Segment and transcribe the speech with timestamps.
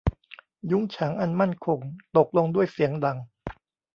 [0.71, 1.79] ยุ้งฉางอันมั่นคง
[2.17, 3.17] ตกลงด้วยเสียงดัง